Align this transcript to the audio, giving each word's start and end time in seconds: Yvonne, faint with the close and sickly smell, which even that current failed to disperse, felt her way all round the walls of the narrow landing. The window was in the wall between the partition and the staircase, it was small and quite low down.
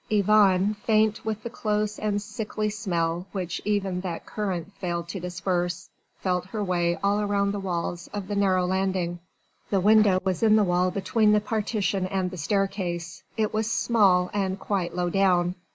Yvonne, 0.09 0.73
faint 0.73 1.23
with 1.23 1.43
the 1.43 1.49
close 1.51 1.99
and 1.99 2.19
sickly 2.19 2.71
smell, 2.71 3.23
which 3.33 3.61
even 3.63 4.01
that 4.01 4.25
current 4.25 4.73
failed 4.79 5.07
to 5.07 5.19
disperse, 5.19 5.91
felt 6.17 6.45
her 6.47 6.63
way 6.63 6.97
all 7.03 7.23
round 7.23 7.53
the 7.53 7.59
walls 7.59 8.07
of 8.07 8.27
the 8.27 8.35
narrow 8.35 8.65
landing. 8.65 9.19
The 9.69 9.79
window 9.79 10.19
was 10.25 10.41
in 10.41 10.55
the 10.55 10.63
wall 10.63 10.89
between 10.89 11.33
the 11.33 11.39
partition 11.39 12.07
and 12.07 12.31
the 12.31 12.37
staircase, 12.37 13.21
it 13.37 13.53
was 13.53 13.71
small 13.71 14.31
and 14.33 14.59
quite 14.59 14.95
low 14.95 15.11
down. 15.11 15.53